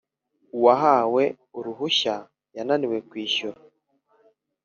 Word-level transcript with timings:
Uwahawe 0.57 1.23
uruhushya 1.57 2.15
yananiwe 2.55 2.97
kwishyura 3.09 3.59